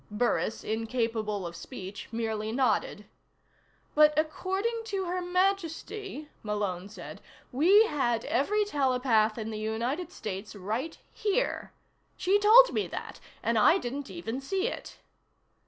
Burris, 0.09 0.63
incapable 0.63 1.45
of 1.45 1.55
speech, 1.55 2.09
merely 2.11 2.51
nodded. 2.51 3.05
"But 3.93 4.17
according 4.17 4.81
to 4.85 5.05
Her 5.05 5.21
Majesty," 5.21 6.27
Malone 6.41 6.89
said, 6.89 7.21
"we 7.51 7.85
had 7.85 8.25
every 8.25 8.65
telepath 8.65 9.37
in 9.37 9.51
the 9.51 9.59
United 9.59 10.11
States 10.11 10.55
right 10.55 10.97
here. 11.13 11.71
She 12.17 12.39
told 12.39 12.73
me 12.73 12.87
that 12.87 13.19
and 13.43 13.59
I 13.59 13.77
didn't 13.77 14.09
even 14.09 14.41
see 14.41 14.65
it!" 14.65 14.97